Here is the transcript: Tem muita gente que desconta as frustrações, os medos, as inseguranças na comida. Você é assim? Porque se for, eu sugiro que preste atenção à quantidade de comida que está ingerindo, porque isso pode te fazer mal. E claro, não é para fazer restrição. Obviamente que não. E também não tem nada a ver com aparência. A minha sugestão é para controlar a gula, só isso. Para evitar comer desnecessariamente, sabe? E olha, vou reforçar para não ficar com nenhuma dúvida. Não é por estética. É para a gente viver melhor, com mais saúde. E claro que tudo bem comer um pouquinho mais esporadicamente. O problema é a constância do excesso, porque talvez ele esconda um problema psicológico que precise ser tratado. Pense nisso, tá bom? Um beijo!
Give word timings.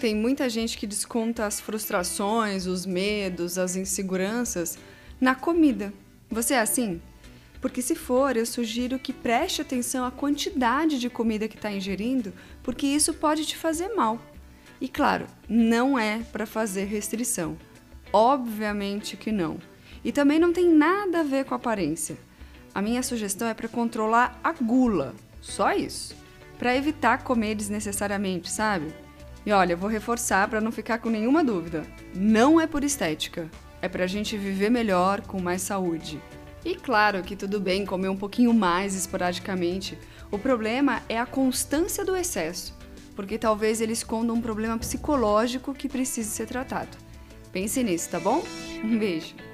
Tem 0.00 0.14
muita 0.14 0.48
gente 0.48 0.78
que 0.78 0.86
desconta 0.86 1.44
as 1.44 1.58
frustrações, 1.58 2.66
os 2.66 2.86
medos, 2.86 3.58
as 3.58 3.74
inseguranças 3.74 4.78
na 5.20 5.34
comida. 5.34 5.92
Você 6.30 6.54
é 6.54 6.60
assim? 6.60 7.02
Porque 7.60 7.82
se 7.82 7.96
for, 7.96 8.36
eu 8.36 8.46
sugiro 8.46 8.96
que 8.96 9.12
preste 9.12 9.60
atenção 9.60 10.04
à 10.04 10.10
quantidade 10.12 11.00
de 11.00 11.10
comida 11.10 11.48
que 11.48 11.56
está 11.56 11.72
ingerindo, 11.72 12.32
porque 12.62 12.86
isso 12.86 13.12
pode 13.12 13.44
te 13.44 13.56
fazer 13.56 13.88
mal. 13.88 14.20
E 14.80 14.88
claro, 14.88 15.26
não 15.48 15.98
é 15.98 16.20
para 16.30 16.46
fazer 16.46 16.84
restrição. 16.84 17.58
Obviamente 18.12 19.16
que 19.16 19.32
não. 19.32 19.58
E 20.04 20.12
também 20.12 20.38
não 20.38 20.52
tem 20.52 20.72
nada 20.72 21.20
a 21.20 21.24
ver 21.24 21.44
com 21.44 21.56
aparência. 21.56 22.16
A 22.72 22.80
minha 22.80 23.02
sugestão 23.02 23.48
é 23.48 23.54
para 23.54 23.66
controlar 23.66 24.38
a 24.44 24.52
gula, 24.52 25.12
só 25.40 25.72
isso. 25.72 26.14
Para 26.56 26.76
evitar 26.76 27.24
comer 27.24 27.56
desnecessariamente, 27.56 28.48
sabe? 28.48 28.94
E 29.46 29.52
olha, 29.52 29.76
vou 29.76 29.88
reforçar 29.88 30.48
para 30.48 30.60
não 30.60 30.72
ficar 30.72 30.98
com 30.98 31.08
nenhuma 31.08 31.44
dúvida. 31.44 31.84
Não 32.14 32.60
é 32.60 32.66
por 32.66 32.84
estética. 32.84 33.48
É 33.80 33.88
para 33.88 34.04
a 34.04 34.06
gente 34.08 34.36
viver 34.36 34.70
melhor, 34.70 35.20
com 35.20 35.40
mais 35.40 35.62
saúde. 35.62 36.20
E 36.64 36.74
claro 36.74 37.22
que 37.22 37.36
tudo 37.36 37.60
bem 37.60 37.86
comer 37.86 38.08
um 38.08 38.16
pouquinho 38.16 38.52
mais 38.52 38.94
esporadicamente. 38.94 39.96
O 40.30 40.38
problema 40.38 41.02
é 41.08 41.18
a 41.18 41.24
constância 41.24 42.04
do 42.04 42.16
excesso, 42.16 42.76
porque 43.16 43.38
talvez 43.38 43.80
ele 43.80 43.92
esconda 43.92 44.32
um 44.32 44.40
problema 44.40 44.76
psicológico 44.76 45.72
que 45.72 45.88
precise 45.88 46.28
ser 46.28 46.46
tratado. 46.46 46.96
Pense 47.52 47.82
nisso, 47.82 48.10
tá 48.10 48.20
bom? 48.20 48.44
Um 48.84 48.98
beijo! 48.98 49.47